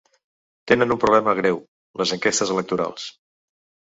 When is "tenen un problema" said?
0.69-1.35